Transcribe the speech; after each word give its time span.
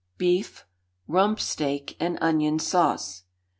Beef 0.17 0.65
(Rump) 1.07 1.39
Steak 1.39 1.95
and 1.99 2.17
Onion 2.21 2.57
Sauce. 2.57 3.25